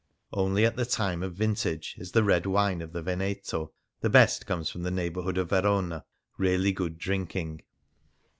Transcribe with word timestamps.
Only 0.33 0.65
at 0.65 0.77
the 0.77 0.85
time 0.87 1.21
of 1.21 1.35
vintage 1.35 1.93
is 1.99 2.11
the 2.11 2.23
red 2.23 2.47
wine 2.47 2.81
of 2.81 2.91
the 2.91 3.03
Veneto 3.03 3.71
(the 3.99 4.09
best 4.09 4.47
comes 4.47 4.67
from 4.67 4.81
the 4.81 4.89
neighbourhood 4.89 5.37
of 5.37 5.49
Verona) 5.51 6.05
really 6.39 6.71
good 6.71 6.97
drink 6.97 7.35
ing. 7.35 7.61